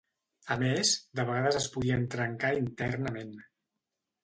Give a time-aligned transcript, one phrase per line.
[0.53, 3.39] A més, de vegades es podien trencar internament.